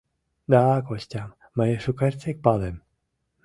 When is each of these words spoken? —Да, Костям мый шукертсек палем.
—Да, 0.51 0.63
Костям 0.87 1.29
мый 1.57 1.71
шукертсек 1.83 2.37
палем. 2.45 2.75